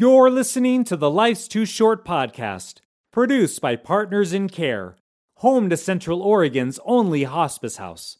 [0.00, 2.76] You're listening to the Life's Too Short podcast,
[3.12, 4.96] produced by Partners in Care,
[5.34, 8.16] home to Central Oregon's only hospice house.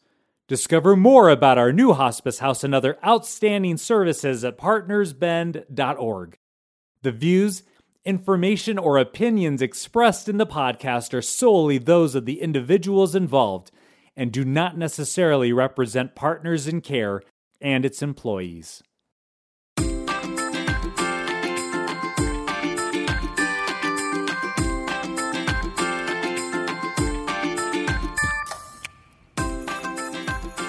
[0.47, 6.37] Discover more about our new hospice house and other outstanding services at partnersbend.org.
[7.01, 7.63] The views,
[8.05, 13.71] information, or opinions expressed in the podcast are solely those of the individuals involved
[14.15, 17.23] and do not necessarily represent Partners in Care
[17.59, 18.83] and its employees.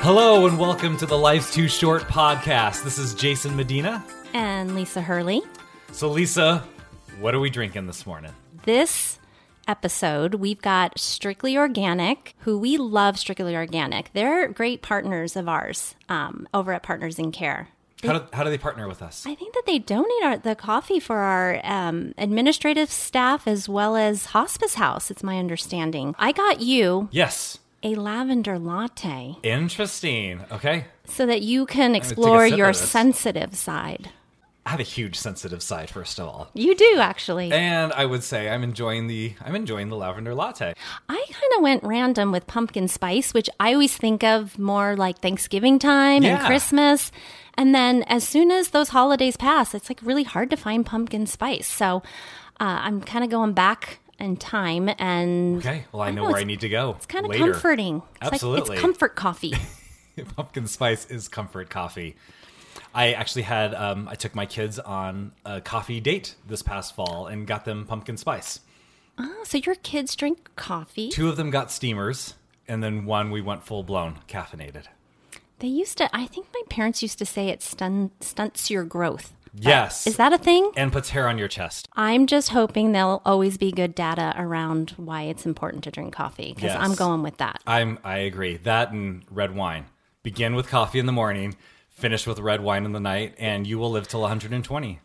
[0.04, 2.84] Hello and welcome to the Life's Too Short podcast.
[2.84, 4.04] This is Jason Medina.
[4.34, 5.42] and Lisa Hurley.
[5.92, 6.64] So, Lisa,
[7.20, 8.32] what are we drinking this morning?
[8.64, 9.20] This
[9.68, 14.12] episode, we've got Strictly Organic, who we love Strictly Organic.
[14.14, 17.68] They're great partners of ours um, over at Partners in Care.
[18.04, 19.26] How do, how do they partner with us?
[19.28, 23.96] I think that they donate our, the coffee for our um, administrative staff as well
[23.96, 25.12] as hospice house.
[25.12, 26.16] It's my understanding.
[26.18, 27.60] I got you Yes.
[27.84, 30.42] A lavender latte Interesting.
[30.52, 30.86] Okay.
[31.06, 34.12] so that you can explore your sensitive side.
[34.66, 36.50] I have a huge sensitive side, first of all.
[36.54, 37.52] You do actually.
[37.52, 40.76] And I would say I'm enjoying the I'm enjoying the lavender latte.
[41.10, 45.20] I kind of went random with pumpkin spice, which I always think of more like
[45.20, 47.12] Thanksgiving time and Christmas.
[47.56, 51.26] And then as soon as those holidays pass, it's like really hard to find pumpkin
[51.26, 51.68] spice.
[51.68, 52.04] So
[52.60, 55.86] uh, I'm kind of going back in time and Okay.
[55.92, 56.92] Well, I, I know know, where I need to go.
[56.98, 57.52] it's kind of later.
[57.52, 58.02] comforting.
[58.22, 58.62] It's Absolutely.
[58.62, 59.54] Like, it's comfort coffee.
[60.36, 62.16] Pumpkin spice is comfort coffee.
[62.94, 67.28] I actually had um, I took my kids on a coffee date this past fall
[67.28, 68.60] and got them pumpkin spice.
[69.18, 71.10] oh, so your kids drink coffee?
[71.10, 72.36] Two of them got steamers,
[72.68, 74.86] and then one we went full blown caffeinated.
[75.60, 79.34] They used to, I think my parents used to say it stun, stunts your growth.
[79.54, 80.08] Yes.
[80.08, 80.72] Is that a thing?
[80.78, 81.90] and puts hair on your chest.
[81.94, 86.54] I'm just hoping there'll always be good data around why it's important to drink coffee
[86.54, 86.78] because Yes.
[86.80, 87.62] I'm going with that.
[87.68, 88.58] I'm I agree.
[88.58, 89.86] That and red wine.
[90.24, 91.56] Begin with coffee in the morning,
[91.90, 95.00] finish with red wine in the night, and you will live till 120.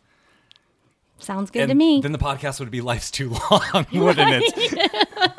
[1.19, 1.99] Sounds good and to me.
[1.99, 5.07] Then the podcast would be life's too long, wouldn't it?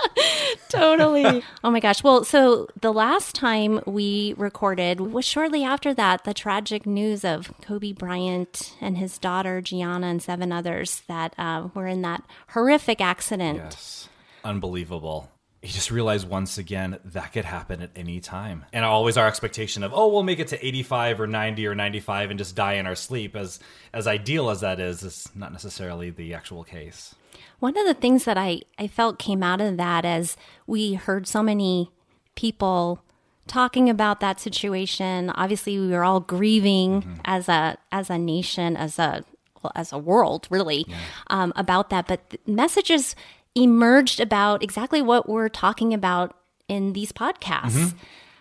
[0.72, 1.42] totally.
[1.64, 2.02] oh my gosh.
[2.02, 7.52] Well, so the last time we recorded was shortly after that, the tragic news of
[7.62, 13.00] Kobe Bryant and his daughter Gianna and seven others that uh, were in that horrific
[13.00, 13.58] accident.
[13.58, 14.08] Yes.
[14.44, 15.30] Unbelievable.
[15.62, 18.64] You just realize once again that could happen at any time.
[18.72, 22.30] And always our expectation of, oh, we'll make it to 85 or 90 or 95
[22.30, 23.58] and just die in our sleep, as
[23.92, 27.14] as ideal as that is, is not necessarily the actual case.
[27.58, 30.36] One of the things that I, I felt came out of that as
[30.66, 31.90] we heard so many
[32.34, 33.02] people
[33.48, 35.30] talking about that situation.
[35.30, 37.14] Obviously, we were all grieving mm-hmm.
[37.24, 39.24] as a as a nation, as a
[39.62, 40.86] well, as a world, really,
[41.28, 42.06] um, about that.
[42.06, 43.16] But messages
[43.54, 46.36] emerged about exactly what we're talking about
[46.68, 47.94] in these podcasts.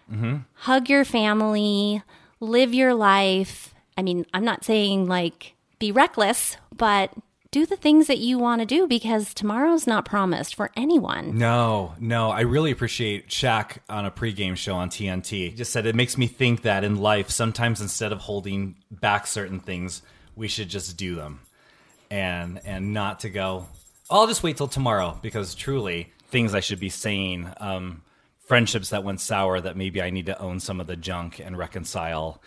[0.10, 0.14] Mm-hmm.
[0.14, 0.36] Mm-hmm.
[0.54, 2.04] Hug your family,
[2.40, 3.74] live your life.
[3.98, 7.12] I mean, I'm not saying like be reckless, but
[7.58, 11.40] do the things that you want to do because tomorrow's not promised for anyone.
[11.40, 12.30] No, no.
[12.30, 15.50] I really appreciate Shaq on a pregame show on TNT.
[15.50, 19.26] He just said it makes me think that in life, sometimes instead of holding back
[19.26, 20.04] certain things,
[20.36, 21.40] we should just do them,
[22.12, 23.66] and and not to go.
[24.08, 28.04] I'll just wait till tomorrow because truly, things I should be saying, um,
[28.46, 31.58] friendships that went sour that maybe I need to own some of the junk and
[31.58, 32.40] reconcile.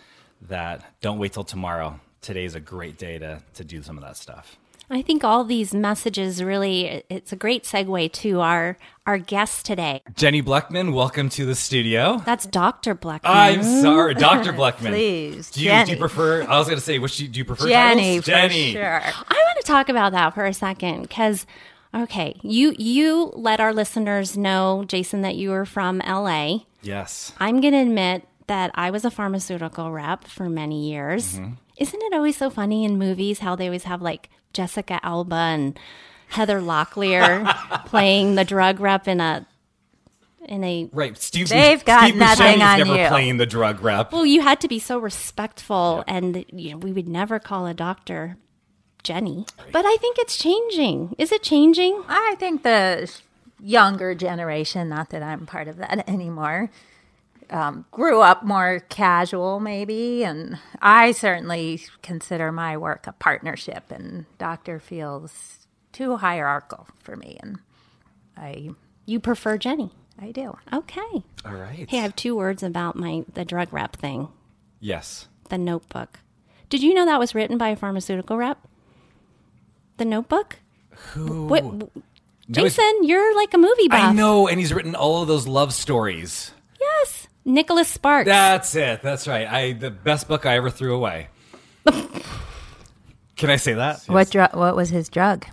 [0.47, 1.99] That don't wait till tomorrow.
[2.21, 4.57] Today's a great day to to do some of that stuff.
[4.91, 10.01] I think all these messages really it's a great segue to our our guest today.
[10.15, 12.21] Jenny Bleckman, welcome to the studio.
[12.25, 12.93] That's Dr.
[12.93, 13.31] Blackman.
[13.31, 14.51] I'm sorry, Dr.
[14.51, 14.89] Bleckman.
[14.89, 16.43] Please, do you, do you prefer?
[16.43, 17.69] I was going to say, which do you, do you prefer?
[17.69, 18.25] Jenny, titles?
[18.25, 18.71] for Jenny.
[18.73, 19.01] sure.
[19.01, 21.45] I want to talk about that for a second because
[21.95, 26.59] okay, you you let our listeners know Jason that you were from LA.
[26.81, 27.31] Yes.
[27.39, 31.35] I'm going to admit that I was a pharmaceutical rep for many years.
[31.39, 31.53] Mm-hmm.
[31.81, 35.79] Isn't it always so funny in movies how they always have like Jessica Alba and
[36.29, 37.45] Heather Locklear
[37.87, 39.47] playing the drug rep in a
[40.45, 41.17] in a Right.
[41.17, 41.49] Steve.
[41.49, 43.07] They've got Steve nothing Buscemi's on never you.
[43.07, 44.11] playing the drug rep.
[44.11, 47.73] well, you had to be so respectful, and you know we would never call a
[47.73, 48.37] doctor
[49.03, 49.45] Jenny.
[49.71, 51.15] But I think it's changing.
[51.17, 52.03] Is it changing?
[52.07, 53.11] I think the
[53.59, 56.69] younger generation, not that I'm part of that anymore,
[57.51, 60.23] um, grew up more casual, maybe.
[60.23, 67.37] And I certainly consider my work a partnership, and Doctor feels too hierarchical for me.
[67.41, 67.59] And
[68.37, 68.69] I,
[69.05, 69.91] You prefer Jenny?
[70.21, 70.57] I do.
[70.73, 71.23] Okay.
[71.45, 71.89] All right.
[71.89, 74.29] Hey, I have two words about my the drug rep thing.
[74.79, 75.27] yes.
[75.49, 76.19] The Notebook.
[76.69, 78.57] Did you know that was written by a pharmaceutical rep?
[79.97, 80.59] The Notebook.
[81.13, 81.47] Who?
[81.47, 81.89] What, No,
[82.49, 83.99] Jason, you're like a movie buff.
[83.99, 86.51] I know, and he's written all of those love stories.
[86.79, 88.27] Yes, Nicholas Sparks.
[88.27, 89.01] That's it.
[89.01, 89.47] That's right.
[89.47, 91.27] I the best book I ever threw away.
[93.35, 94.03] Can I say that?
[94.05, 94.55] What drug?
[94.55, 95.45] What was his drug?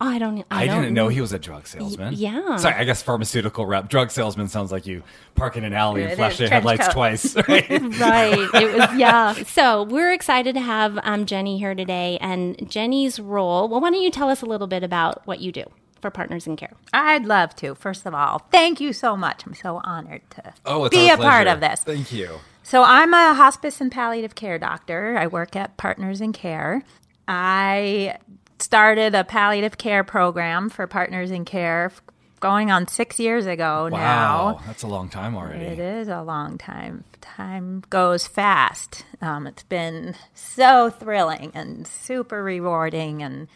[0.00, 0.46] Oh, I don't.
[0.48, 2.14] I, I don't didn't know he was a drug salesman.
[2.16, 2.56] yeah.
[2.58, 3.88] Sorry, I guess pharmaceutical rep.
[3.88, 5.02] Drug salesman sounds like you
[5.34, 6.92] park in an alley and flash your headlights coat.
[6.92, 7.34] twice.
[7.48, 7.68] Right?
[7.98, 8.48] right.
[8.54, 9.32] It was yeah.
[9.32, 13.68] So we're excited to have um, Jenny here today, and Jenny's role.
[13.68, 15.64] Well, why don't you tell us a little bit about what you do
[16.00, 16.74] for Partners in Care?
[16.92, 17.74] I'd love to.
[17.74, 19.44] First of all, thank you so much.
[19.46, 21.82] I'm so honored to oh, be a part of this.
[21.82, 22.40] Thank you.
[22.62, 25.16] So I'm a hospice and palliative care doctor.
[25.18, 26.82] I work at Partners in Care.
[27.26, 28.18] I
[28.58, 31.92] started a palliative care program for Partners in Care
[32.40, 34.60] going on six years ago Wow, now.
[34.66, 35.64] that's a long time already.
[35.64, 37.04] It is a long time.
[37.20, 39.04] Time goes fast.
[39.20, 43.48] Um, it's been so thrilling and super rewarding and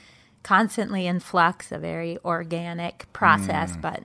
[0.43, 3.81] constantly in flux, a very organic process, mm.
[3.81, 4.05] but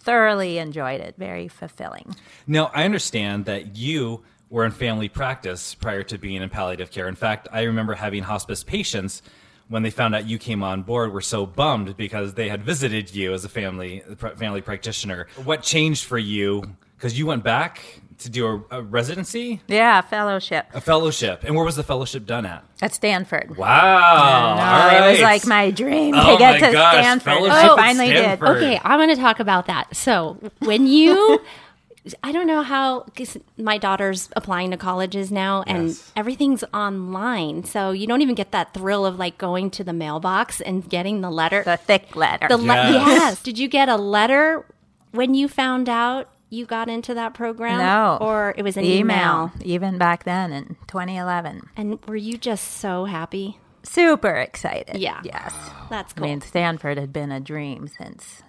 [0.00, 1.14] thoroughly enjoyed it.
[1.16, 2.14] Very fulfilling.
[2.46, 7.08] Now, I understand that you were in family practice prior to being in palliative care.
[7.08, 9.22] In fact, I remember having hospice patients
[9.68, 13.14] when they found out you came on board were so bummed because they had visited
[13.14, 14.02] you as a family
[14.36, 15.26] family practitioner.
[15.44, 16.62] What changed for you?
[16.96, 21.54] Because you went back to do a, a residency, Yeah, a fellowship a fellowship, and
[21.54, 22.64] where was the fellowship done at?
[22.80, 23.56] at Stanford.
[23.56, 27.24] Wow, No, all uh, It was like my dream Oh to get to gosh, Stanford.
[27.24, 28.58] fellowship I finally Stanford.
[28.58, 28.64] did.
[28.64, 29.94] Okay, I'm going to talk about that.
[29.94, 31.40] So when you,
[32.24, 36.12] I don't know how, because my daughter's applying to colleges now, and Yes.
[36.16, 40.60] everything's online, so you don't even get that thrill of like going to the mailbox
[40.60, 41.62] and getting the letter.
[41.62, 42.48] The thick letter.
[42.48, 43.06] The le- Yes.
[43.06, 43.42] yes.
[43.42, 44.64] Did you get a letter
[45.12, 47.78] when you found out you got into that program?
[47.78, 48.18] no.
[48.20, 49.52] Or it was an email, email.
[49.62, 51.70] even back then in 2011.
[51.76, 53.58] And were you just so happy?
[53.82, 54.98] Super excited.
[54.98, 55.20] Yeah.
[55.24, 55.54] Yes.
[55.88, 56.24] That's cool.
[56.24, 58.42] I mean, Stanford had been a dream since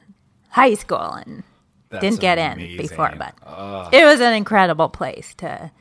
[0.50, 1.44] high school and
[1.90, 2.72] That's didn't get amazing.
[2.72, 3.34] in before, but
[3.94, 5.72] it was an incredible place to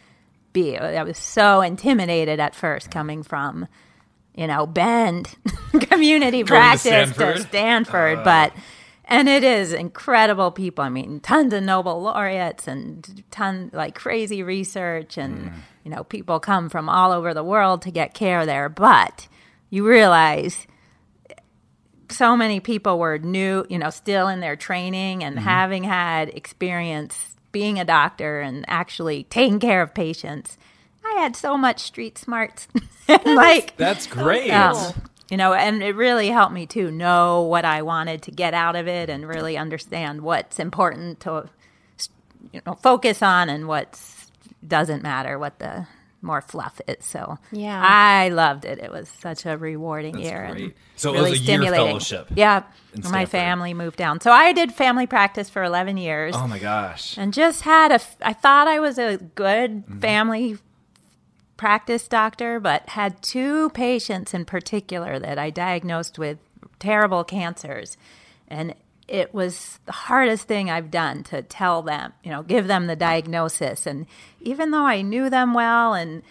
[0.52, 0.78] be.
[0.78, 3.66] I was so intimidated at first coming from,
[4.34, 5.34] you know, Bend
[5.80, 7.38] community to practice to Stanford?
[7.42, 8.24] Stanford, uh.
[8.24, 8.52] but
[9.04, 10.84] and it is incredible people.
[10.84, 15.52] I mean, tons of Nobel laureates and ton like crazy research, and
[15.84, 18.68] you know, people come from all over the world to get care there.
[18.68, 19.28] But
[19.70, 20.66] you realize
[22.10, 27.36] so many people were new, you know, still in their training and having had experience
[27.52, 30.58] being a doctor and actually taking care of patients.
[31.04, 32.68] I had so much street smarts.
[33.08, 34.52] And, like That's great.
[34.52, 34.94] um,
[35.32, 38.76] you know, and it really helped me to know what I wanted to get out
[38.76, 41.48] of it and really understand what's important to,
[42.52, 43.98] you know, focus on and what
[44.66, 45.86] doesn't matter, what the
[46.20, 47.02] more fluff is.
[47.06, 47.82] So Yeah.
[47.82, 48.78] I loved it.
[48.78, 50.62] It was such a rewarding That's year great.
[50.64, 52.64] and So it really was a year fellowship Yeah,
[53.10, 57.16] my family moved down, so I did family practice for eleven years Oh my gosh.
[57.16, 58.00] and just had a.
[58.20, 59.98] I thought I was a good Mm-hmm.
[60.00, 60.58] family
[61.62, 66.38] practice doctor, but had two patients in particular that I diagnosed with
[66.80, 67.96] terrible cancers.
[68.48, 68.74] And
[69.06, 72.96] it was the hardest thing I've done to tell them, you know, give them the
[72.96, 73.86] diagnosis.
[73.86, 74.06] And
[74.40, 76.24] even though I knew them well and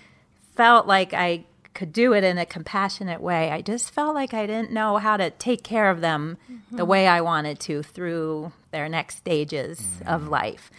[0.53, 4.45] felt like I could do it in a compassionate way, I just felt like I
[4.45, 6.75] didn't know how to take care of them mm-hmm.
[6.75, 10.69] the way I wanted to through their next stages of life.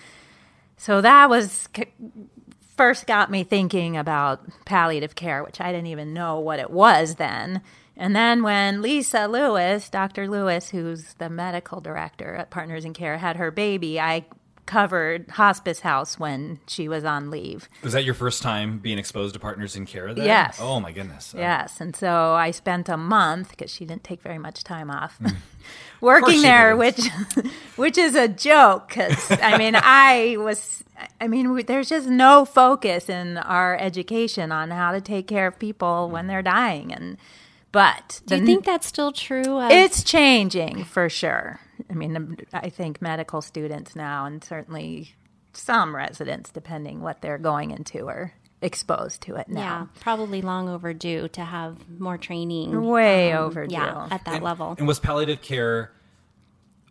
[0.77, 1.71] So that was
[2.77, 7.17] first got me thinking about palliative care, which I didn't even know what it was
[7.17, 7.63] then.
[7.97, 10.29] And then when Lisa Lewis, Dr.
[10.29, 14.25] Lewis, who's the medical director at Partners in Care, had her baby, I
[14.67, 17.69] covered hospice house when she was on leave.
[17.83, 20.15] Was that your first time being exposed to partners in care?
[20.15, 20.25] Then?
[20.25, 20.59] Yes.
[20.61, 21.35] Oh my goodness.
[21.35, 21.39] Oh.
[21.39, 25.19] Yes, and so I spent a month because she didn't take very much time off.
[25.21, 25.37] Mm.
[26.01, 27.01] Working she there, which
[27.77, 30.83] which is a joke because I mean I was
[31.21, 35.47] I mean we, there's just no focus in our education on how to take care
[35.47, 36.29] of people when mm.
[36.29, 37.19] they're dying, and
[37.73, 39.59] but Do you think that's still true?
[39.59, 41.59] Of, it's changing for sure.
[41.91, 45.15] I mean, I think medical students now, and certainly
[45.53, 49.61] some residents, depending what they're going into, are exposed to it now.
[49.61, 52.81] yeah, probably long overdue to have more training.
[52.87, 53.75] Way um, overdue.
[53.75, 54.77] Yeah, at that level.
[54.79, 55.93] And was palliative care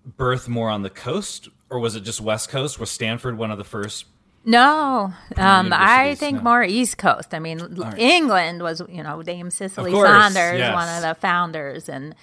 [0.05, 2.79] birth more on the coast, or was it just West Coast?
[2.79, 4.05] Was Stanford one of the first?
[4.43, 6.43] No, um, I think no.
[6.43, 7.33] more East Coast.
[7.33, 7.59] I mean,
[7.97, 10.73] England was, you know, Dame Cicely course, Saunders, yes.
[10.73, 12.15] one of the founders, and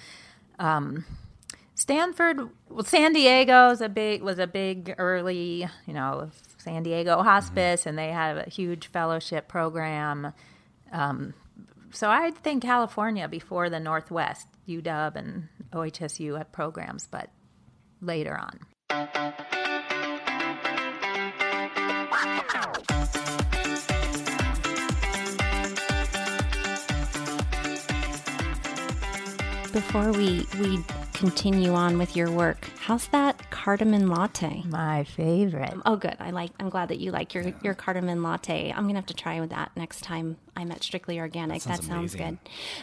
[0.59, 1.05] um,
[1.75, 7.85] Stanford, well, San Diego's a big was a big early, you know, San Diego hospice,
[7.85, 10.33] and they had a huge fellowship program.
[10.91, 11.33] Um,
[11.91, 17.29] so I'd think California before the Northwest, UW and OHSU had programs, but
[18.01, 19.68] later on.
[29.71, 34.63] Before we we continue on with your work, how's that cardamom latte?
[34.65, 35.73] My favorite.
[35.85, 36.15] Oh, good.
[36.19, 36.51] I like.
[36.59, 38.71] I'm glad that you like your your cardamom latte.
[38.71, 41.61] I'm gonna have to try with that next time I'm at Strictly Organic.
[41.63, 42.37] That sounds sounds, good.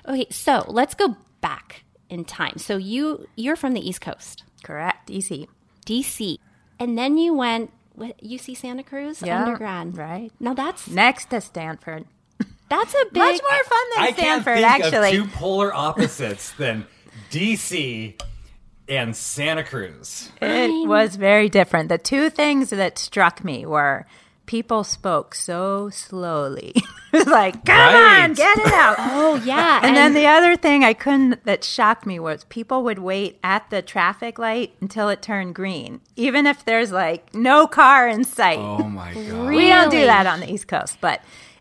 [0.06, 2.58] Okay, so let's go back in time.
[2.58, 5.08] So you you're from the East Coast, Correct.
[5.08, 5.48] DC.
[5.84, 6.38] DC,
[6.78, 9.96] and then you went what, UC Santa Cruz Yeah, undergrad.
[9.96, 10.30] right.
[10.40, 12.04] Now that's Next to Stanford.
[12.68, 13.16] that's a big.
[13.22, 15.16] Much more fun than I can't Stanford, think actually.
[15.18, 16.86] of two polar opposites than
[17.30, 18.20] DC
[18.88, 20.30] and Santa Cruz.
[20.40, 21.88] It was very different.
[21.88, 24.06] The two things that struck me were
[24.46, 26.72] people spoke so slowly.
[26.76, 28.22] it was like, come Right.
[28.24, 28.96] on, get it out.
[29.18, 32.98] Oh yeah, And then the other thing I couldn't that shocked me was people would
[32.98, 38.08] wait at the traffic light until it turned green, even if there's like no car
[38.08, 38.58] in sight.
[38.58, 39.48] Oh my god.
[39.54, 41.20] We don't do that on the East Coast, but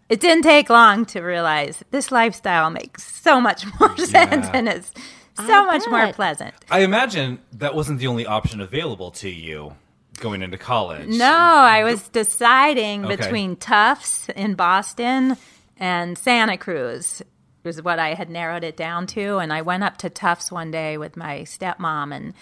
[0.09, 4.91] it didn't take long to realize this lifestyle makes so much more sense and is
[5.35, 6.53] so I much more pleasant.
[6.69, 9.75] I imagine that wasn't the only option available to you
[10.19, 11.07] going into college.
[11.07, 13.15] No, I was deciding Okay.
[13.15, 15.37] between Tufts in Boston
[15.77, 17.21] and Santa Cruz
[17.63, 19.37] was what I had narrowed it down to.
[19.37, 22.33] And I went up to Tufts one day with my stepmom and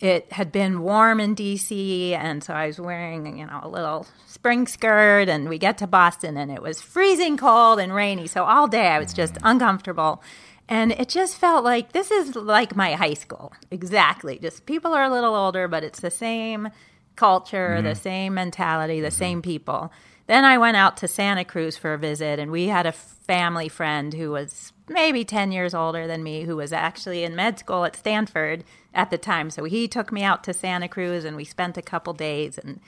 [0.00, 4.06] it had been warm in DC and so I was wearing, you know, a little
[4.26, 8.26] spring skirt and we get to Boston and it was freezing cold and rainy.
[8.26, 9.46] So all day I was just mm-hmm.
[9.46, 10.22] uncomfortable.
[10.68, 13.52] And it just felt like this is like my high school.
[13.70, 14.38] Exactly.
[14.38, 16.70] Just people are a little older, but it's the same
[17.16, 19.92] culture, the same mentality, the same people.
[20.26, 23.68] Then I went out to Santa Cruz for a visit, and we had a family
[23.68, 27.84] friend who was maybe 10 years older than me, who was actually in med school
[27.84, 29.50] at Stanford at the time.
[29.50, 32.80] So he took me out to Santa Cruz, and we spent a couple days, and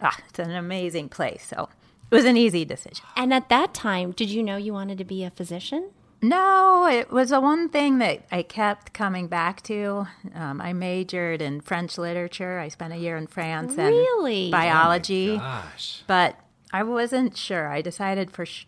[0.00, 1.46] ah, it's an amazing place.
[1.46, 1.68] So
[2.10, 3.04] it was an easy decision.
[3.16, 5.90] and at that time, did you know you wanted to be a physician?
[6.28, 10.06] No, it was the one thing that I kept coming back to.
[10.34, 12.58] Um, I majored in French literature.
[12.58, 14.50] I spent a year in France and Really?
[14.50, 16.02] biology, Gosh.
[16.06, 16.36] but
[16.72, 17.68] I wasn't sure.
[17.68, 18.66] I decided for sh-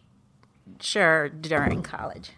[0.81, 2.31] sure during college.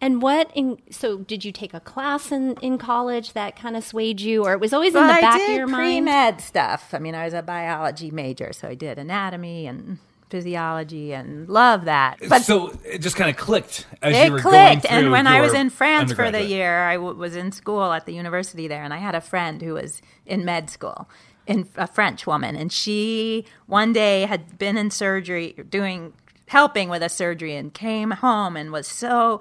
[0.00, 3.82] And what in so did you take a class in in college that kind of
[3.84, 5.82] swayed you or it was always in the I back did of your mind?
[6.04, 6.92] pre-med stuff.
[6.92, 9.98] I mean, I was a biology major, so I did anatomy and
[10.34, 12.18] physiology and love that.
[12.28, 15.40] But so it just kind of clicked as it you were clicked and when i
[15.40, 18.82] was in france for the year I w- was in school at the university there
[18.82, 21.08] and i had a friend who was in med school
[21.46, 26.12] in a french woman and she one day had been in surgery doing
[26.48, 29.40] helping with a surgery and came home and was so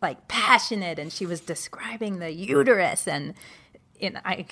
[0.00, 3.34] like passionate and she was describing the uterus and
[4.00, 4.46] you know, I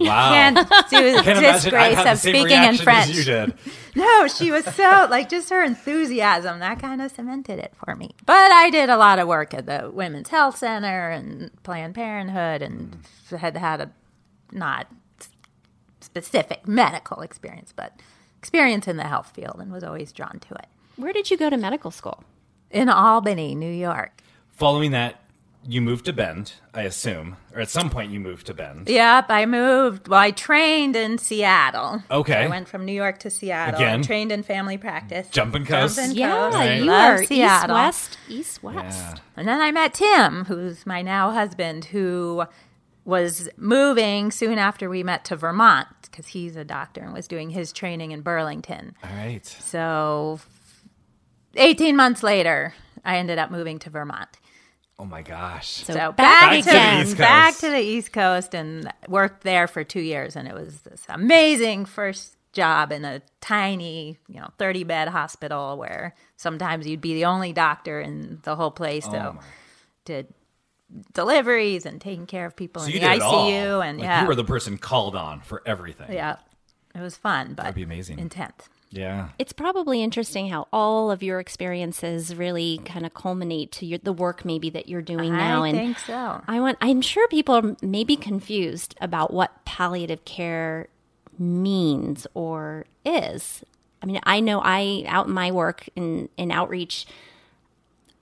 [0.00, 0.30] Wow.
[0.32, 0.56] can't
[0.90, 3.10] do the Can't disgrace have the of speaking in French.
[3.10, 3.54] as you did.
[3.94, 8.10] No, she was so like just her enthusiasm that kind of cemented it for me.
[8.26, 12.60] But I did a lot of work at the Women's Health Center and Planned Parenthood,
[12.62, 12.96] and
[13.38, 13.90] had had a
[14.50, 14.88] not
[16.00, 17.92] specific medical experience, but
[18.38, 20.66] experience in the health field, and was always drawn to it.
[20.96, 22.24] Where did you go to medical school?
[22.70, 24.20] In Albany, New York.
[24.52, 25.20] Following that,
[25.66, 28.88] you moved to Bend, I assume, or at some point you moved to Bend.
[28.88, 30.08] Yep, I moved.
[30.08, 32.02] Well, I trained in Seattle.
[32.10, 32.44] Okay.
[32.44, 33.76] I went from New York to Seattle.
[33.80, 34.02] Again?
[34.02, 35.28] trained in family practice.
[35.30, 35.96] Jumping coast.
[35.96, 36.56] Jumping Yeah, coast.
[36.56, 36.78] Right.
[36.78, 38.98] you Love are east west, east west.
[38.98, 39.14] Yeah.
[39.36, 42.44] And then I met Tim, who's my now husband, who
[43.04, 47.50] was moving soon after we met to Vermont because he's a doctor and was doing
[47.50, 48.94] his training in Burlington.
[49.02, 49.44] All right.
[49.44, 50.40] So
[51.56, 54.28] 18 months later, I ended up moving to Vermont.
[54.98, 55.68] Oh my gosh.
[55.84, 57.06] So, So back, back, to the again.
[57.06, 57.60] East back Coast.
[57.62, 60.36] to the East Coast and worked there for two years.
[60.36, 65.76] And it was this amazing first job in a tiny, you know, 30 bed hospital
[65.76, 69.04] where sometimes you'd be the only doctor in the whole place.
[69.04, 69.40] So Oh
[70.04, 70.32] did
[71.12, 73.50] deliveries and taking care of people So in you the did it all.
[73.50, 73.84] ICU.
[73.84, 76.12] And Like, yeah, You were the person called on for everything.
[76.12, 76.36] yeah,
[76.94, 78.18] it was fun, but That'd be amazing.
[78.18, 78.68] intense.
[78.94, 79.30] Yeah.
[79.38, 84.12] It's probably interesting how all of your experiences really kind of culminate to your, the
[84.12, 85.64] work maybe that you're doing now.
[85.64, 86.40] I and think so.
[86.46, 86.78] I want.
[86.80, 90.88] I'm sure people are maybe confused about what palliative care
[91.38, 93.64] means or is.
[94.00, 97.06] I mean, I know I out in my work in in outreach.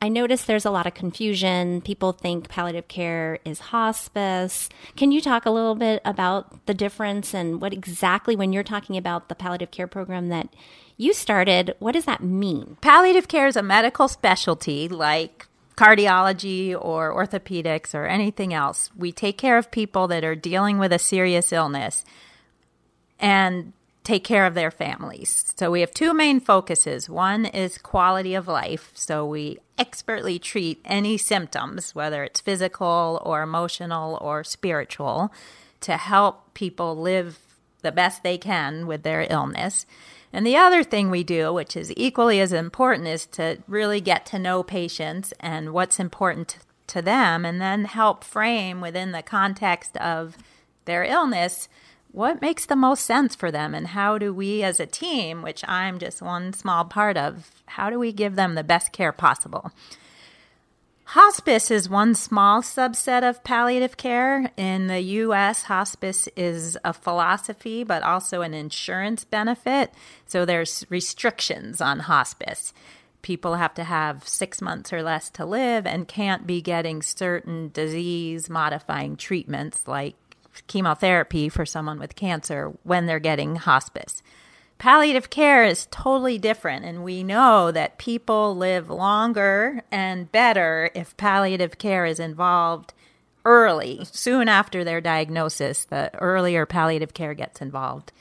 [0.02, 1.80] I notice there's a lot of confusion.
[1.80, 4.68] People think palliative care is hospice.
[4.96, 8.96] Can you talk a little bit about the difference and what exactly, when you're talking
[8.96, 10.48] about the palliative care program that
[10.96, 12.78] you started, what does that mean?
[12.80, 18.90] Palliative care is a medical specialty like cardiology or orthopedics or anything else.
[18.96, 22.04] We take care of people that are dealing with a serious illness
[23.20, 23.72] and
[24.04, 25.52] take care of their families.
[25.56, 27.08] So we have two main focuses.
[27.08, 28.90] One is quality of life.
[28.94, 35.32] So we expertly treat any symptoms, whether it's physical or emotional or spiritual,
[35.82, 37.38] to help people live
[37.82, 39.86] the best they can with their illness.
[40.32, 44.24] And the other thing we do, which is equally as important, is to really get
[44.26, 49.96] to know patients and what's important to them, and then help frame within the context
[49.98, 50.36] of
[50.84, 51.68] their illness
[52.12, 55.64] what makes the most sense for them and how do we as a team which
[55.66, 59.72] i'm just one small part of how do we give them the best care possible
[61.12, 64.50] Hospice is one small subset of palliative care.
[64.56, 69.92] In the US, hospice is a philosophy, but also an insurance benefit.
[70.24, 72.72] So there's restrictions on hospice.
[73.20, 77.70] People have to have six months or less to live and can't be getting certain
[77.74, 80.14] disease modifying treatments like
[80.66, 84.22] chemotherapy for someone with cancer when they're getting hospice.
[84.78, 91.16] Palliative care is totally different, and we know that people live longer and better if
[91.16, 92.92] palliative care is involved
[93.44, 95.84] early, soon after their diagnosis.
[95.84, 98.12] The earlier palliative care gets involved,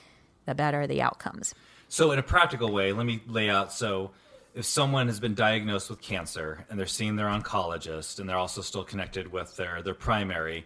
[0.46, 1.56] the better the outcomes.
[1.90, 4.12] So, in a practical way, let me lay out so
[4.54, 8.62] if someone has been diagnosed with cancer and they're seeing their oncologist and they're also
[8.62, 10.66] still connected with their, their primary,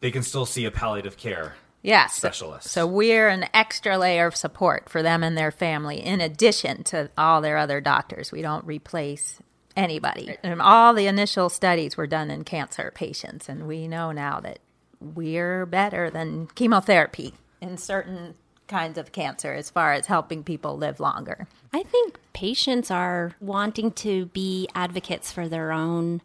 [0.00, 2.14] they can still see a palliative care Yes.
[2.14, 2.68] specialist.
[2.68, 7.10] So we're an extra layer of support for them and their family in addition to
[7.16, 8.32] all their other doctors.
[8.32, 9.38] We don't replace
[9.76, 10.36] anybody.
[10.42, 14.58] And all the initial studies were done in cancer patients, and we know now that
[15.00, 18.34] we're better than chemotherapy in certain
[18.66, 21.46] kinds of cancer as far as helping people live longer.
[21.72, 26.22] I think patients are wanting to be advocates for their own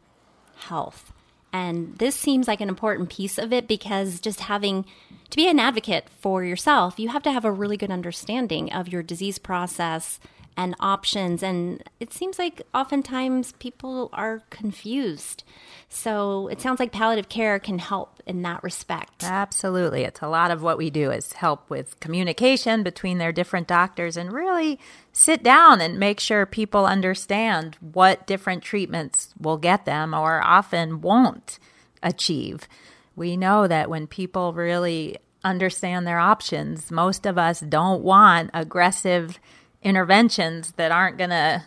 [0.55, 1.12] health.
[1.53, 4.85] And this seems like an important piece of it because just having
[5.29, 8.89] to be an advocate for yourself, you have to have a really good understanding of
[8.89, 10.19] your disease process
[10.55, 11.43] and options.
[11.43, 15.43] And it seems like oftentimes people are confused.
[15.89, 19.23] So it sounds like palliative care can help in that respect.
[19.23, 20.03] Absolutely.
[20.03, 24.17] It's a lot of what we do is help with communication between their different doctors
[24.17, 24.79] and really
[25.11, 31.01] sit down and make sure people understand what different treatments will get them or often
[31.01, 31.59] won't
[32.01, 32.67] achieve.
[33.15, 39.39] We know that when people really understand their options, most of us don't want aggressive
[39.83, 41.63] interventions that aren't going to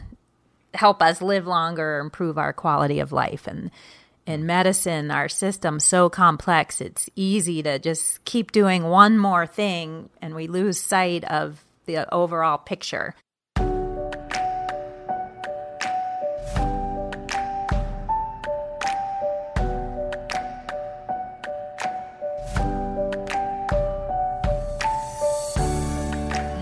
[0.74, 3.46] help us live longer or improve our quality of life.
[3.46, 3.70] And
[4.26, 10.11] in medicine, our system's so complex, it's easy to just keep doing one more thing
[10.20, 13.14] and we lose sight of the overall picture.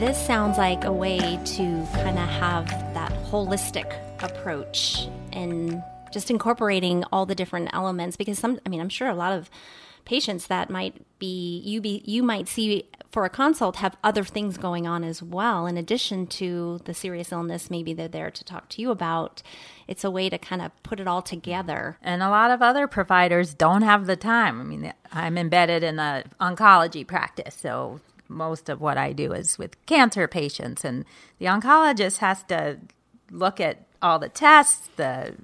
[0.05, 3.91] This sounds like a way to kind of have that holistic
[4.23, 9.15] approach and just incorporating all the different elements because some I mean I'm sure a
[9.15, 9.49] lot of
[10.05, 14.59] patients that might be you be you might see for a consult have other things
[14.59, 18.69] going on as well in addition to the serious illness maybe they're there to talk
[18.69, 19.43] to you about
[19.89, 22.87] it's a way to kind of put it all together And a lot of other
[22.87, 24.61] providers don't have the time.
[24.61, 28.01] I mean, I'm embedded in a oncology practice, so
[28.35, 31.05] most of what I do is with cancer patients, and
[31.39, 32.79] the oncologist has to
[33.31, 35.35] look at all the tests, the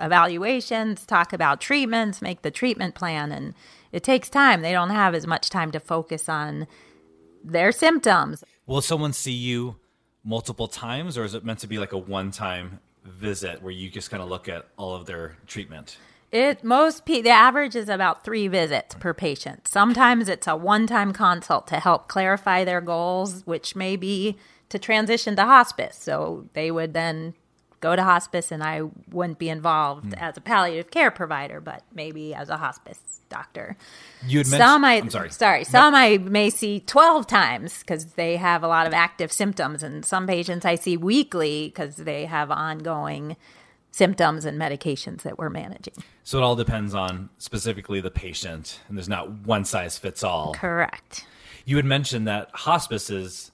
[0.00, 3.54] evaluations, talk about treatments, make the treatment plan, and
[3.92, 4.62] it takes time.
[4.62, 6.66] They don't have as much time to focus on
[7.44, 8.44] their symptoms.
[8.66, 9.76] Will someone see you
[10.24, 13.88] multiple times, or is it meant to be like a one time visit where you
[13.88, 15.96] just kind of look at all of their treatment?
[16.30, 19.66] It most pe- the average is about three visits per patient.
[19.66, 24.36] Sometimes it's a one-time consult to help clarify their goals, which may be
[24.68, 25.96] to transition to hospice.
[25.96, 27.34] So they would then
[27.80, 30.14] go to hospice, and I wouldn't be involved hmm.
[30.14, 33.76] as a palliative care provider, but maybe as a hospice doctor.
[34.26, 35.30] You had Some I, I'm sorry.
[35.30, 39.82] sorry, some I may see 12 times because they have a lot of active symptoms,
[39.82, 43.36] and some patients I see weekly because they have ongoing
[43.90, 45.94] symptoms and medications that we're managing.
[46.24, 50.54] So it all depends on specifically the patient, and there's not one size fits all.
[50.54, 51.26] Correct.
[51.64, 53.50] You had mentioned that hospice is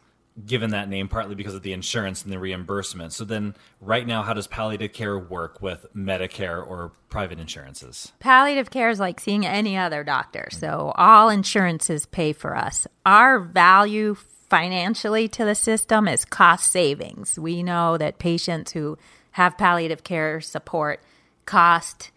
[0.47, 3.13] given that name partly because of the insurance and the reimbursement.
[3.13, 8.13] So then, right now, how does palliative care work with Medicare or private insurances?
[8.19, 10.49] Palliative care is like seeing any other doctor.
[10.51, 12.87] So all insurances pay for us.
[13.07, 14.17] Our value
[14.49, 17.39] financially to the system is cost savings.
[17.39, 18.99] We know that patients who
[19.35, 21.01] have palliative care support
[21.45, 22.13] cost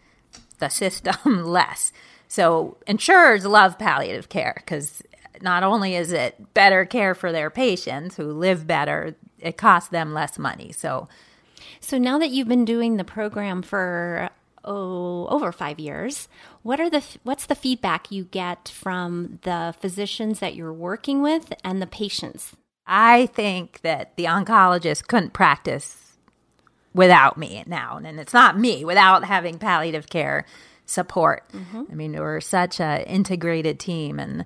[0.60, 1.92] the system less.
[2.28, 5.02] So insurers love palliative care because
[5.42, 10.14] not only is it better care for their patients who live better, it costs them
[10.14, 10.70] less money.
[10.72, 11.08] So
[11.80, 14.30] So now that you've been doing the program for
[14.64, 16.28] oh over 5 years,
[16.62, 21.52] what are the what's the feedback you get from the physicians that you're working with
[21.64, 22.54] and the patients?
[22.86, 26.07] I think that the oncologist couldn't practice
[26.94, 28.00] without me now.
[28.02, 30.44] And it's not me, without having palliative care
[30.86, 31.44] support.
[31.90, 34.44] I mean, we're such a integrated team and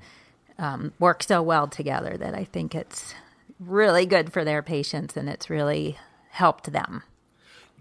[0.59, 3.15] um, work so well together that I think it's
[3.61, 5.99] really good for their patients and it's really
[6.31, 7.05] helped them.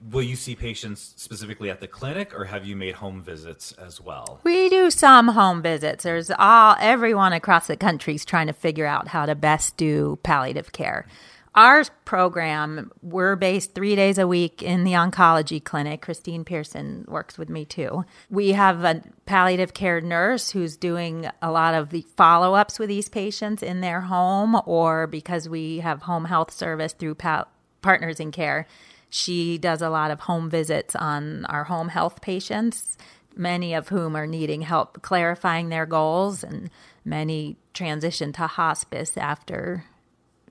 [0.09, 4.01] Will you see patients specifically at the clinic, or have you made home visits as
[4.01, 4.39] well?
[4.43, 6.03] We do some home visits.
[6.03, 10.17] There's all everyone across the country is trying to figure out how to best do
[10.23, 11.05] palliative care.
[11.53, 16.01] Our program, we're based three days a week in the oncology clinic.
[16.01, 18.05] Christine Pearson works with me too.
[18.29, 22.87] We have a palliative care nurse who's doing a lot of the follow ups with
[22.87, 27.49] these patients in their home, or because we have home health service through pal-
[27.81, 28.65] Partners in Care.
[29.09, 32.97] She does a lot of home visits on our home health patients,
[33.35, 36.69] many of whom are needing help clarifying their goals, and
[37.03, 39.83] many transition to hospice after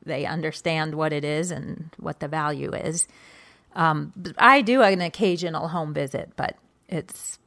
[0.04, 3.06] they understand what it is and what the value is.
[3.74, 6.56] Um, I do an occasional home visit, but
[6.88, 7.38] it's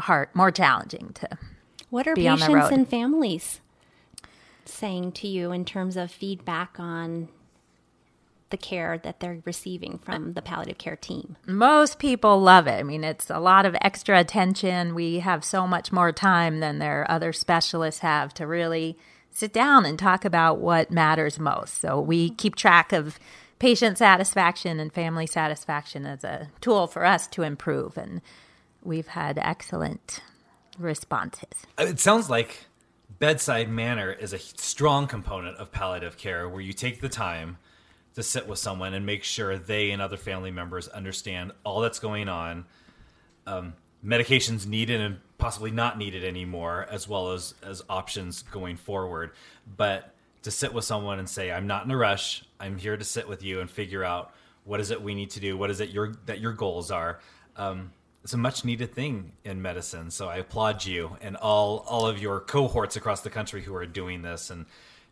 [0.00, 1.28] hard, more challenging to.
[1.90, 3.60] What are Be on the patients and families
[4.64, 7.28] saying to you in terms of feedback on
[8.50, 11.36] the care that they're receiving from the palliative care team?
[11.46, 12.78] Most people love it.
[12.78, 14.94] I mean, it's a lot of extra attention.
[14.94, 18.96] We have so much more time than their other specialists have to really
[19.36, 21.78] sit down and talk about what matters most.
[21.78, 23.18] So we keep track of
[23.58, 27.98] patient satisfaction and family satisfaction as a tool for us to improve.
[27.98, 28.22] And
[28.82, 30.20] we've had excellent
[30.78, 31.66] responses.
[31.78, 32.64] Uh, It sounds like
[33.18, 37.58] bedside manner is a strong component of palliative care where you take the time
[38.14, 41.98] to sit with someone and make sure they and other family members understand all that's
[41.98, 42.64] going on,
[43.46, 49.32] um, medications needed and possibly not needed anymore, as well as, as options going forward.
[49.76, 53.04] But to sit with someone and say, I'm not in a rush, I'm here to
[53.04, 54.32] sit with you and figure out
[54.64, 57.20] what is it we need to do, what is it your, that your goals are.
[57.56, 57.92] Um,
[58.26, 60.10] it's a much needed thing in medicine.
[60.10, 63.86] So I applaud you and all all of your cohorts across the country who are
[63.86, 64.66] doing this and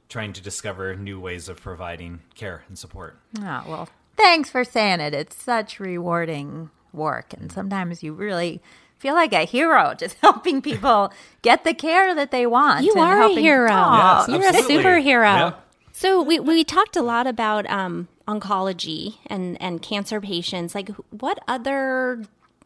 [0.09, 3.17] trying to discover new ways of providing care and support.
[3.39, 5.15] Oh, well, thanks for saying it.
[5.15, 7.33] It's such rewarding work.
[7.33, 8.61] And sometimes you really
[8.99, 12.85] feel like a hero just helping people get the care that they want.
[12.85, 13.71] You and are a helping- hero.
[13.73, 14.19] Aw.
[14.21, 14.77] Yes, You're absolutely.
[14.77, 15.23] a superhero.
[15.25, 15.53] Yeah.
[15.93, 20.75] So we we talked a lot about um, oncology and and cancer patients.
[20.75, 22.25] Like, what other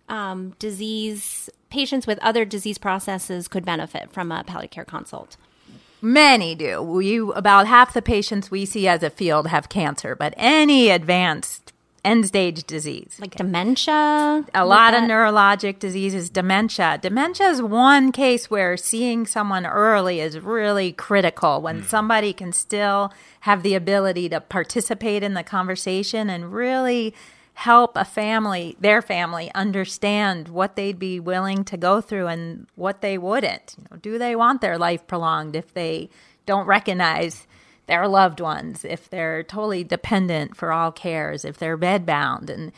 [0.09, 5.37] um, disease patients with other disease processes could benefit from a palliative care consult?
[6.01, 6.81] Many do.
[6.81, 11.58] We about half the patients we see as a field have cancer, but any advanced
[12.05, 13.17] end stage disease.
[13.21, 14.45] Like dementia.
[14.55, 16.99] a lot of neurologic diseases, dementia.
[17.01, 21.87] Dementia is one case where seeing someone early is really critical when hmm.
[21.87, 27.15] somebody can still have the ability to participate in the conversation and really
[27.55, 33.01] help a family, their family, understand what they'd be willing to go through and what
[33.01, 33.75] they wouldn't.
[33.77, 36.09] You know, do they want their life prolonged if they
[36.47, 37.48] don't recognize
[37.89, 42.71] their loved ones, if they're totally dependent for all cares, if they're bedbound, and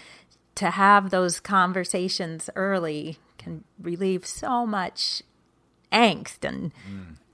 [0.54, 5.22] to have those conversations early can relieve so much
[5.92, 6.72] angst and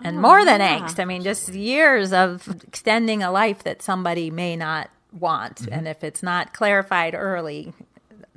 [0.00, 0.20] and mm.
[0.20, 0.98] more oh, than angst.
[0.98, 5.72] I mean, just years of extending a life that somebody may not want, mm-hmm.
[5.72, 7.72] and if it's not clarified early,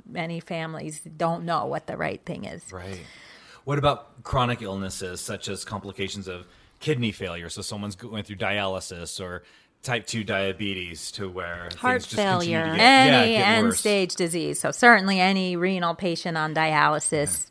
[0.06, 2.72] many families don't know what the right thing is.
[2.72, 3.00] Right.
[3.64, 6.46] What about chronic illnesses such as complications of
[6.80, 7.48] kidney failure?
[7.48, 9.44] So someone's going through dialysis or
[9.82, 12.76] type 2 diabetes to where Heart things just continue to failure.
[12.76, 13.80] get- yeah, any get end worse.
[13.80, 14.60] stage disease.
[14.60, 17.50] So certainly any renal patient on dialysis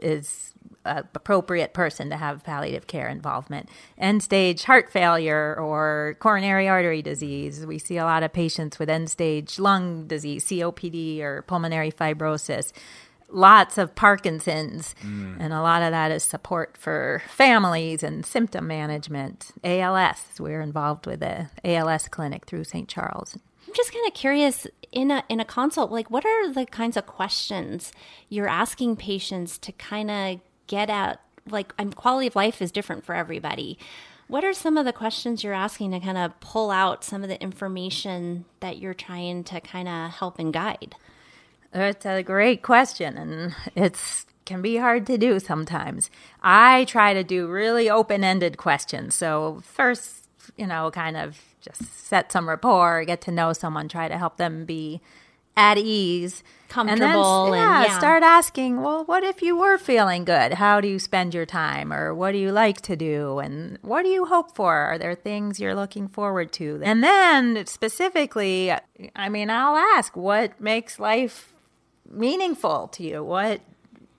[0.00, 3.68] is a appropriate person to have palliative care involvement.
[3.98, 7.64] End stage heart failure or coronary artery disease.
[7.66, 12.72] We see a lot of patients with end stage lung disease, COPD or pulmonary fibrosis.
[13.34, 19.52] Lots of Parkinson's, and a lot of that is support for families and symptom management.
[19.64, 22.88] ALS, we're involved with the ALS clinic through St.
[22.88, 23.38] Charles.
[23.66, 26.96] I'm just kind of curious in a in a consult, like what are the kinds
[26.96, 27.90] of questions
[28.28, 31.20] you're asking patients to kind of get at?
[31.48, 33.78] Like, um, quality of life is different for everybody.
[34.28, 37.28] What are some of the questions you're asking to kind of pull out some of
[37.28, 40.94] the information that you're trying to kind of help and guide?
[41.74, 46.10] It's a great question, and it's can be hard to do sometimes.
[46.42, 49.14] I try to do really open ended questions.
[49.14, 50.24] So, first,
[50.56, 54.36] you know, kind of just set some rapport, get to know someone, try to help
[54.38, 55.00] them be
[55.56, 56.42] at ease.
[56.68, 57.98] Comfortable And then, and- yeah, yeah.
[57.98, 60.54] start asking, well, what if you were feeling good?
[60.54, 61.92] How do you spend your time?
[61.92, 63.38] Or what do you like to do?
[63.38, 64.74] And what do you hope for?
[64.74, 66.80] Are there things you're looking forward to?
[66.82, 68.72] And then specifically,
[69.14, 71.51] I mean, I'll ask, what makes life
[72.12, 73.24] meaningful to you?
[73.24, 73.60] What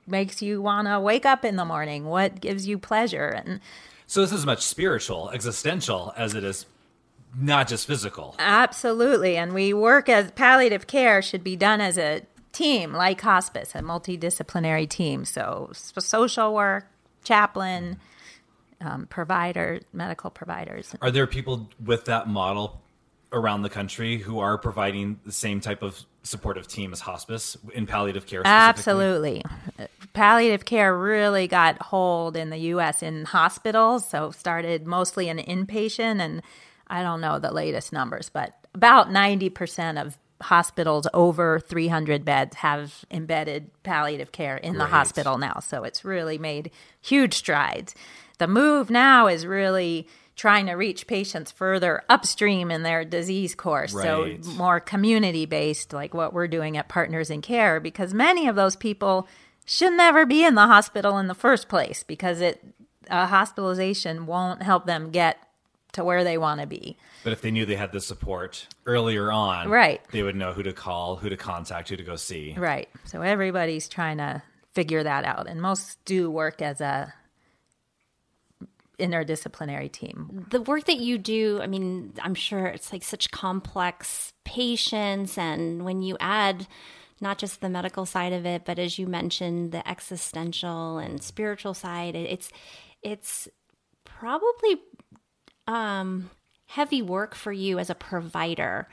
[0.07, 2.05] makes you want to wake up in the morning?
[2.05, 3.27] What gives you pleasure?
[3.27, 3.59] And
[4.07, 6.65] So this is as much spiritual, existential as it is
[7.35, 8.35] not just physical.
[8.37, 9.37] absolutely.
[9.37, 13.79] And we work as palliative care should be done as a team, like hospice, a
[13.79, 15.25] multidisciplinary team.
[15.25, 16.85] So social work,
[17.23, 17.97] chaplain,
[18.81, 20.93] um, provider, medical providers.
[21.01, 22.81] Are there people with that model
[23.31, 27.85] around the country who are providing the same type of supportive team as hospice in
[27.85, 28.41] palliative care?
[28.45, 29.43] Absolutely.
[30.13, 36.19] Palliative care really got hold in the US in hospitals, so started mostly in inpatient
[36.19, 36.41] and
[36.87, 43.05] I don't know the latest numbers, but about 90% of hospitals over 300 beds have
[43.09, 45.59] embedded palliative care in the hospital now.
[45.59, 46.69] So it's really made
[47.01, 47.95] huge strides.
[48.39, 53.93] The move now is really trying to reach patients further upstream in their disease course.
[53.93, 54.43] Right.
[54.43, 58.55] So more community based, like what we're doing at Partners in Care, because many of
[58.55, 59.27] those people
[59.65, 62.63] should never be in the hospital in the first place because it
[63.09, 65.37] a hospitalization won't help them get
[65.91, 66.97] to where they want to be.
[67.23, 70.01] But if they knew they had the support earlier on, Right.
[70.11, 72.55] they would know who to call, who to contact, who to go see.
[72.57, 72.89] Right.
[73.05, 74.41] So everybody's trying to
[74.73, 77.13] figure that out, and most do work as a
[78.99, 80.45] interdisciplinary team.
[80.51, 85.37] the work that you do, I mean, I'm sure it's like such complex patients.
[85.37, 86.67] And when you add
[87.21, 91.73] not just the medical side of it, but as you mentioned, the existential and spiritual
[91.73, 92.51] side, it's,
[93.01, 93.47] it's
[94.03, 94.81] probably
[95.67, 96.29] um,
[96.67, 98.87] heavy work for you as a provider.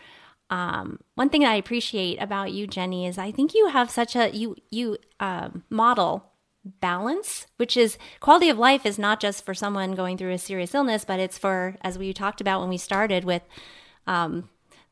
[0.51, 4.31] Um, one thing I appreciate about you, Jenny, is I think you have such a
[4.31, 6.30] you you um, model
[6.65, 10.75] balance, which is quality of life is not just for someone going through a serious
[10.75, 13.43] illness, but it's for as we talked about when we started with
[14.07, 14.49] um,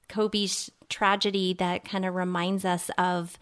[0.09, 3.38] Kobe's tragedy that kind of reminds us of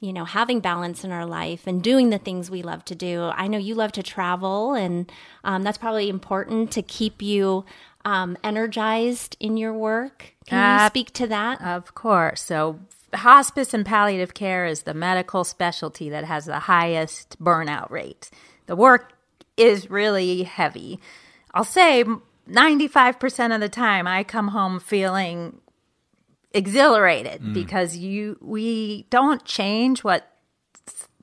[0.00, 3.30] you know having balance in our life and doing the things we love to do.
[3.34, 5.10] I know you love to travel and
[5.44, 7.64] um, that's probably important to keep you
[8.04, 10.34] um, energized in your work.
[10.46, 11.60] Can you speak to that?
[11.60, 12.42] Of course.
[12.42, 12.80] So,
[13.14, 18.30] hospice and palliative care is the medical specialty that has the highest burnout rate.
[18.66, 19.12] The work
[19.56, 21.00] is really heavy.
[21.54, 22.04] I'll say
[22.48, 25.60] 95% of the time I come home feeling
[26.52, 27.52] exhilarated mm.
[27.52, 30.32] because you we don't change what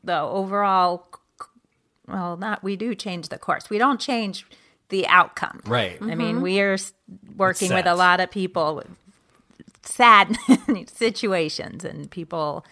[0.03, 1.07] the overall
[2.07, 3.69] well not we do change the course.
[3.69, 4.45] We don't change
[4.89, 5.61] the outcome.
[5.65, 5.97] Right.
[5.99, 6.41] I mean, mm-hmm.
[6.41, 6.77] we are
[7.35, 8.87] working with a lot of people with
[9.85, 10.37] sad
[10.87, 12.65] situations and people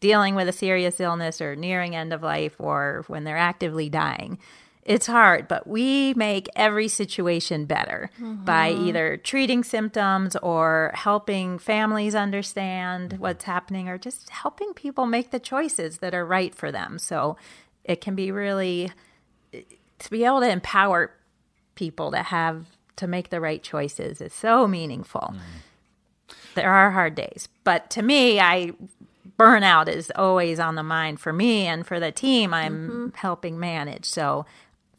[0.00, 4.38] dealing with a serious illness or nearing end of life or when they're actively dying.
[4.82, 8.86] It's hard, but we make every situation better by mm-hmm.
[8.86, 13.22] either treating symptoms or helping families understand mm-hmm.
[13.22, 16.98] what's happening or just helping people make the choices that are right for them.
[16.98, 17.36] So
[17.84, 18.90] it can be really
[19.52, 21.12] to be able to empower
[21.74, 25.32] people to have to make the right choices is so meaningful.
[25.34, 25.69] Mm-hmm.
[26.54, 28.72] There are hard days, but to me, I
[29.38, 34.04] burnout is always on the mind for me and for the team I'm helping manage.
[34.04, 34.46] So,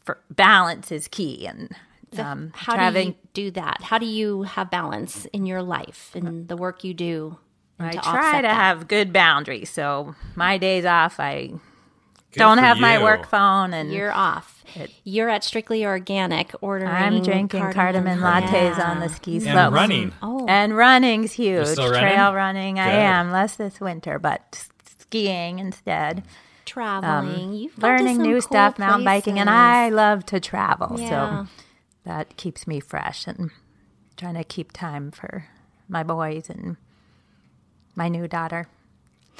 [0.04, 1.74] for balance is key, and
[2.18, 6.10] um, how having do you do that how do you have balance in your life
[6.14, 7.38] and the work you do
[7.78, 8.54] I to try to that?
[8.54, 9.70] have good boundaries.
[9.70, 11.52] So my days off, I
[12.32, 14.64] Good don't for have my work phone, and You're off.
[15.04, 16.90] You're at Strictly Organic ordering.
[16.90, 19.54] I'm drinking cardamom, lattes on the ski slopes.
[19.56, 20.12] And running.
[20.22, 21.66] Oh, And running's huge.
[21.66, 22.00] still running?
[22.14, 23.30] Trail running, I am.
[23.30, 24.66] Less this winter, but
[25.00, 26.24] skiing instead.
[26.64, 27.48] traveling.
[27.48, 29.50] Um, You've Learning new cool stuff, mountain biking, and.
[29.50, 30.96] I love to travel.
[30.98, 31.44] Yeah.
[31.44, 31.48] So
[32.04, 33.50] that keeps me fresh and
[34.16, 35.48] trying to keep time for
[35.88, 36.78] my boys and
[37.94, 38.68] my new daughter.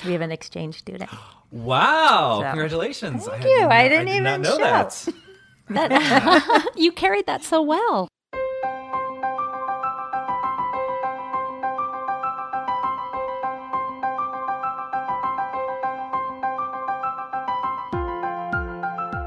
[0.04, 1.10] We have an exchange student.
[1.52, 2.38] Wow!
[2.40, 3.26] So- Congratulations!
[3.26, 3.66] Thank you.
[3.68, 5.12] I didn't did not even know show.
[5.68, 6.72] that.
[6.76, 8.08] you carried that so well.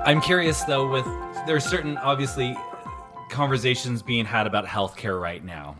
[0.06, 0.88] I'm curious though.
[0.88, 1.06] With
[1.48, 2.56] there are certain obviously
[3.30, 5.78] conversations being had about healthcare right now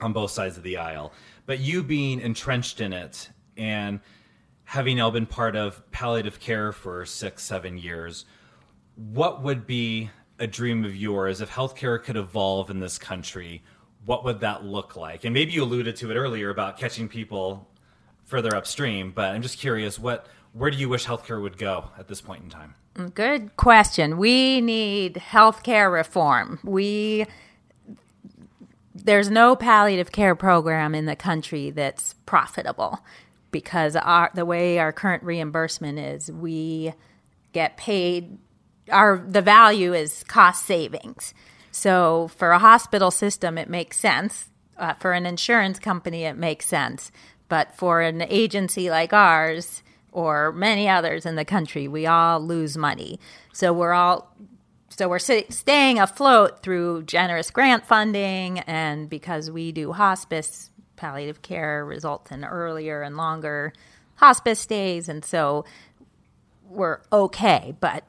[0.00, 1.12] on both sides of the aisle,
[1.46, 4.00] but you being entrenched in it and
[4.66, 8.24] having now been part of palliative care for six, seven years,
[8.96, 13.62] what would be a dream of yours if healthcare could evolve in this country?
[14.04, 15.24] What would that look like?
[15.24, 17.68] And maybe you alluded to it earlier about catching people
[18.24, 22.08] further upstream, but I'm just curious what where do you wish healthcare would go at
[22.08, 22.74] this point in time?
[23.14, 24.16] Good question.
[24.16, 26.58] We need healthcare reform.
[26.64, 27.26] We
[28.94, 33.00] there's no palliative care program in the country that's profitable
[33.60, 36.92] because our the way our current reimbursement is, we
[37.54, 38.36] get paid
[38.90, 41.32] our the value is cost savings.
[41.70, 44.50] So for a hospital system, it makes sense.
[44.76, 47.10] Uh, for an insurance company, it makes sense.
[47.48, 52.76] But for an agency like ours or many others in the country, we all lose
[52.76, 53.18] money.
[53.54, 54.36] So we're all
[54.90, 61.84] so we're staying afloat through generous grant funding, and because we do hospice, palliative care
[61.84, 63.72] results in earlier and longer
[64.16, 65.64] hospice stays, and so
[66.68, 67.74] we're okay.
[67.80, 68.04] But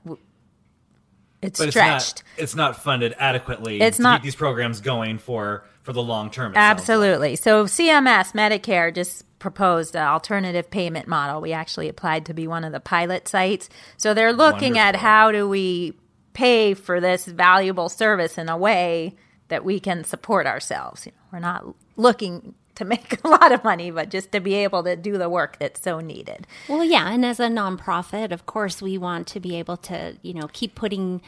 [1.41, 2.23] it's but stretched.
[2.37, 3.81] It's not, it's not funded adequately.
[3.81, 6.53] It's to not keep these programs going for for the long term.
[6.55, 7.31] Absolutely.
[7.31, 7.39] Like.
[7.39, 11.41] So CMS Medicare just proposed an alternative payment model.
[11.41, 13.69] We actually applied to be one of the pilot sites.
[13.95, 14.79] So they're looking Wonderful.
[14.79, 15.93] at how do we
[16.33, 19.15] pay for this valuable service in a way
[19.47, 21.05] that we can support ourselves.
[21.05, 24.55] You know, we're not looking to make a lot of money, but just to be
[24.55, 26.47] able to do the work that's so needed.
[26.67, 30.33] Well, yeah, and as a nonprofit, of course, we want to be able to, you
[30.33, 31.21] know, keep putting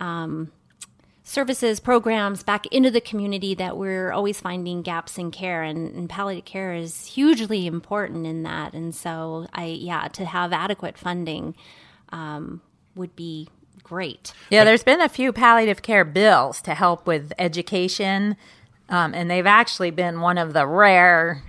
[0.00, 0.52] um,
[1.24, 6.08] services, programs back into the community that we're always finding gaps in care, and, and
[6.08, 8.74] palliative care is hugely important in that.
[8.74, 11.54] And so, I yeah, to have adequate funding
[12.10, 12.60] um,
[12.94, 13.48] would be
[13.82, 14.32] great.
[14.50, 18.36] Yeah, there's been a few palliative care bills to help with education
[18.92, 21.42] um, and they've actually been one of the rare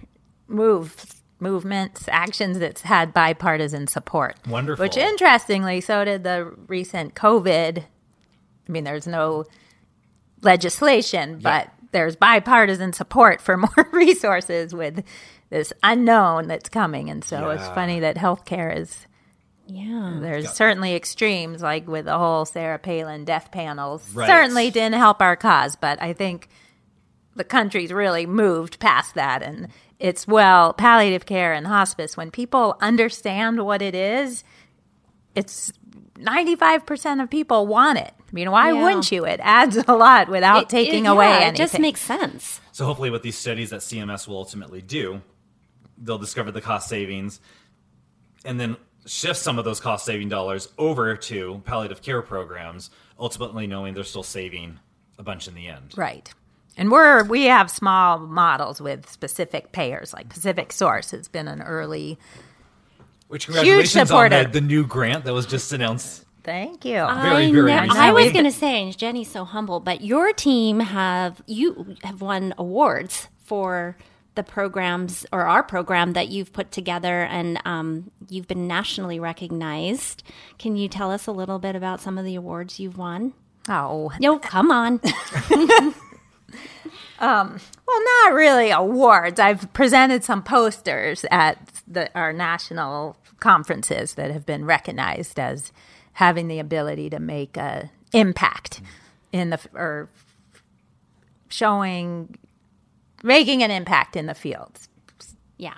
[0.47, 4.38] moves movements, actions that's had bipartisan support.
[4.47, 4.82] Wonderful.
[4.82, 7.79] Which, interestingly, so did the recent COVID.
[7.79, 9.43] I mean, there's no
[10.41, 15.03] legislation, but there's bipartisan support for more resources with
[15.49, 17.10] this unknown that's coming.
[17.10, 17.56] And so yeah.
[17.56, 19.06] it's funny that healthcare is.
[19.67, 20.17] Yeah.
[20.19, 24.13] There's certainly extremes, like with the whole Sarah Palin death panels.
[24.13, 24.27] Right.
[24.27, 26.49] Certainly didn't help our cause, but I think
[27.35, 29.67] the country's really moved past that and
[29.99, 32.17] it's well palliative care and hospice.
[32.17, 34.43] When people understand what it is
[35.35, 35.73] it's
[36.19, 38.13] 95% of people want it.
[38.19, 38.83] I mean why yeah.
[38.83, 39.25] wouldn't you?
[39.25, 42.61] It adds a lot without it, taking it, away yeah, anything it just makes sense.
[42.71, 45.21] So hopefully with these studies that cms will ultimately do
[45.97, 47.39] they'll discover the cost savings
[48.45, 53.67] and then shift some of those cost saving dollars over to palliative care programs ultimately
[53.67, 54.79] knowing they're still saving
[55.19, 55.93] a bunch in the end.
[55.95, 56.31] Right
[56.77, 62.17] and we're we have small models with specific payers, like PacificSource has been an early
[63.27, 66.25] which congratulations on the, the new grant that was just announced.
[66.43, 66.95] Thank you.
[66.95, 70.81] Very, very I, I was going to say, and Jenny's so humble, but your team
[70.81, 73.97] have you have won awards for
[74.36, 80.23] the programs or our program that you've put together, and um, you've been nationally recognized.
[80.59, 83.33] Can you tell us a little bit about some of the awards you've won?
[83.69, 84.99] Oh, no, come on.
[87.19, 89.39] Um, well, not really awards.
[89.39, 95.71] I've presented some posters at the, our national conferences that have been recognized as
[96.13, 98.82] having the ability to make an impact
[99.32, 100.10] in the or
[101.49, 102.36] showing
[103.21, 104.89] making an impact in the fields.
[105.58, 105.76] Yeah.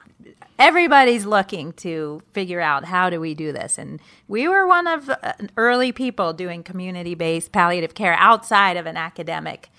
[0.58, 5.08] Everybody's looking to figure out how do we do this and we were one of
[5.08, 9.69] the early people doing community-based palliative care outside of an academic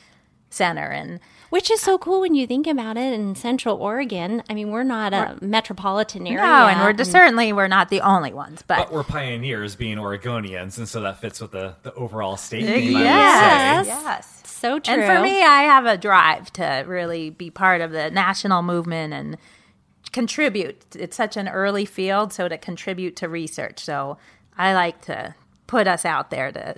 [0.50, 4.42] center and which is so cool when you think about it in central oregon.
[4.48, 7.88] I mean we're not a we're, metropolitan area no and we're and, certainly we're not
[7.88, 11.74] the only ones but, but, we're pioneers being oregonians and so that fits with the,
[11.82, 13.86] the overall state uh, theme yes.
[13.86, 14.42] yes.
[14.44, 18.10] So true and for me i have a drive to really be part of the
[18.10, 19.36] national movement and
[20.12, 20.96] contribute.
[20.96, 23.80] It's such an early field so to contribute to research.
[23.80, 24.18] So
[24.56, 25.34] i like to
[25.66, 26.76] put us out there to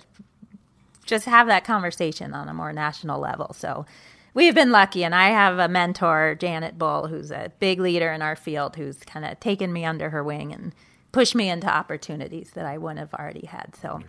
[1.09, 3.53] just have that conversation on a more national level.
[3.55, 3.87] So
[4.35, 8.23] we've been lucky, and I have a mentor, Janet Bull, who's a big leader in
[8.23, 10.75] our field, who's kind of taken me under her wing and
[11.11, 13.75] pushed me into opportunities that I wouldn't have already had.
[13.81, 14.01] So.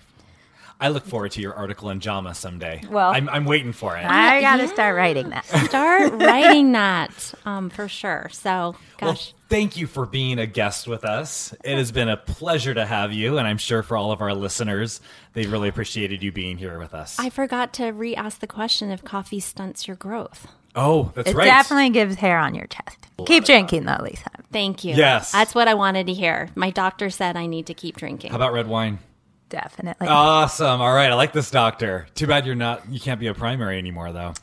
[0.81, 2.81] I look forward to your article in JAMA someday.
[2.89, 4.05] Well, I'm, I'm waiting for it.
[4.05, 4.73] I got to yeah.
[4.73, 5.45] start writing that.
[5.45, 8.29] Start writing that um, for sure.
[8.31, 9.33] So, gosh.
[9.33, 11.53] Well, thank you for being a guest with us.
[11.65, 14.33] It has been a pleasure to have you, and I'm sure for all of our
[14.33, 15.01] listeners,
[15.33, 17.19] they really appreciated you being here with us.
[17.19, 20.47] I forgot to re ask the question if coffee stunts your growth.
[20.75, 21.47] Oh, that's it right.
[21.47, 22.97] It definitely gives hair on your chest.
[23.25, 24.29] Keep drinking though, Lisa.
[24.51, 24.95] Thank you.
[24.95, 25.33] Yes.
[25.33, 26.49] That's what I wanted to hear.
[26.55, 28.31] My doctor said I need to keep drinking.
[28.31, 28.99] How about red wine?
[29.49, 30.07] Definitely.
[30.07, 30.81] Awesome.
[30.81, 32.07] All right, I like this doctor.
[32.15, 32.87] Too bad you're not.
[32.89, 34.33] You can't be a primary anymore, though.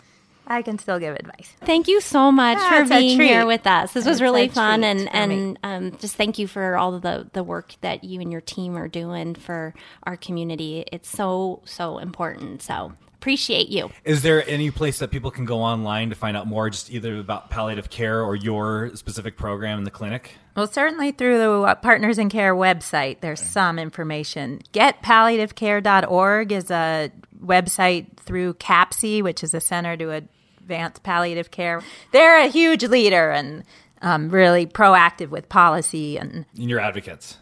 [0.48, 1.52] I can still give advice.
[1.64, 3.92] Thank you so much Yeah, for being here with us.
[3.92, 7.28] This was It's really fun, and and um, just thank you for all of the
[7.32, 10.84] the work that you and your team are doing for our community.
[10.92, 12.62] It's so so important.
[12.62, 13.90] So appreciate you.
[14.04, 17.18] Is there any place that people can go online to find out more, just either
[17.18, 20.32] about palliative care or your specific program in the clinic?
[20.54, 24.60] Well, certainly through the uh, Partners in Care website, there's some information.
[24.72, 27.10] GetPalliativecare.org is a
[27.44, 31.82] website through CAPC, which is a Center to Advance Palliative Care.
[32.12, 33.64] They're a huge leader and
[34.02, 36.16] um, really proactive with policy.
[36.18, 37.38] And And your advocates.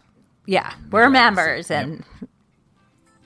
[0.46, 1.12] yeah, we're Yep.
[1.12, 2.04] members and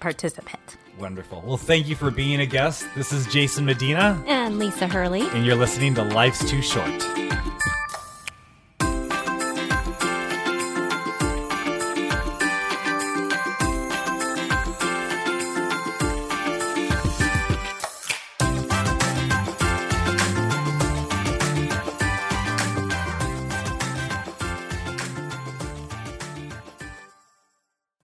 [0.00, 0.76] participants.
[0.98, 1.42] Wonderful.
[1.46, 2.86] Well, thank you for being a guest.
[2.96, 5.28] This is Jason Medina, And Lisa Hurley.
[5.30, 7.04] and you're listening to Life's Too Short.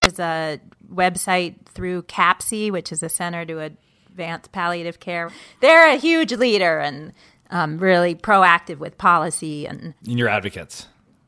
[0.03, 0.61] There's a
[0.93, 5.31] website through CAPC, which is a Center to Advance Palliative Care.
[5.61, 7.13] They're a huge leader and
[7.51, 9.67] um, really proactive with policy.
[9.67, 10.87] And And your advocates.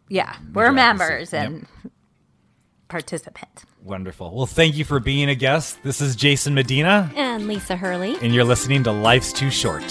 [0.08, 1.36] yeah, we're Your members advocacy.
[1.84, 1.90] and
[2.88, 3.64] participants.
[3.82, 4.34] Wonderful.
[4.34, 5.82] Well, thank you for being a guest.
[5.82, 8.16] This is Jason Medina, And Lisa Hurley.
[8.22, 9.84] and you're listening to Life's Too Short.